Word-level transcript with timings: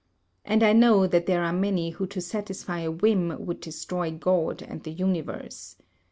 And 0.43 0.63
I 0.63 0.73
know 0.73 1.05
that 1.05 1.27
there 1.27 1.43
are 1.43 1.53
many 1.53 1.91
who 1.91 2.07
to 2.07 2.21
satisfy 2.21 2.79
a 2.79 2.89
whim 2.89 3.45
would 3.45 3.59
destroy 3.61 4.09
God 4.09 4.63
and 4.63 4.81
the 4.81 4.89
universe. 4.89 5.75